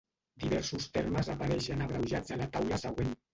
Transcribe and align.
Diversos 0.43 0.87
termes 0.95 1.29
apareixen 1.33 1.85
abreujats 1.87 2.35
a 2.37 2.39
la 2.41 2.49
taula 2.57 2.81
següent. 2.87 3.15